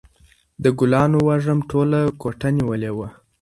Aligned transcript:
د 0.63 0.65
ګلانو 0.79 1.17
وږم 1.27 1.59
ټوله 1.69 1.99
کوټه 2.21 2.49
نیولې 2.57 2.91
وه. 2.97 3.07